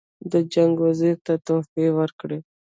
د 0.31 0.33
جنګ 0.53 0.73
وزیر 0.87 1.15
ته 1.25 1.33
تحفې 1.45 1.87
ورکړي. 1.97 2.39